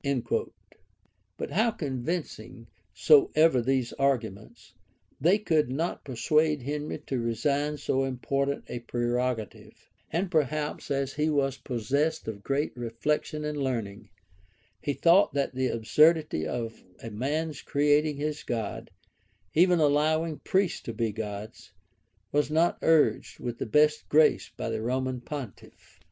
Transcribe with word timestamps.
[*] 0.01 1.37
But 1.37 1.51
how 1.51 1.69
convincing 1.69 2.65
soever 2.91 3.61
these 3.61 3.93
arguments, 3.93 4.73
they 5.19 5.37
could 5.37 5.69
not 5.69 6.03
persuade 6.03 6.63
Henry 6.63 6.97
to 7.05 7.19
resign 7.19 7.77
so 7.77 8.03
important 8.05 8.63
a 8.67 8.79
prerogative; 8.79 9.91
and 10.09 10.31
perhaps, 10.31 10.89
as 10.89 11.13
he 11.13 11.29
was 11.29 11.57
possessed 11.57 12.27
of 12.27 12.41
great 12.41 12.75
reflection 12.75 13.45
and 13.45 13.59
learning, 13.59 14.09
he 14.81 14.93
thought 14.93 15.35
that 15.35 15.53
the 15.53 15.67
absurdity 15.67 16.47
of 16.47 16.83
a 17.03 17.11
man's 17.11 17.61
creating 17.61 18.17
his 18.17 18.41
God, 18.41 18.89
even 19.53 19.79
allowing 19.79 20.39
priests 20.39 20.81
to 20.81 20.93
be 20.93 21.11
gods, 21.11 21.73
was 22.31 22.49
not 22.49 22.79
urged 22.81 23.39
with 23.39 23.59
the 23.59 23.67
best 23.67 24.09
grace 24.09 24.49
by 24.57 24.69
the 24.71 24.81
Roman 24.81 25.21
pontiff. 25.21 25.99